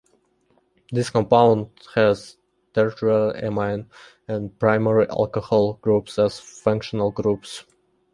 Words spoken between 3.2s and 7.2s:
amine and primary alcohol groups as functional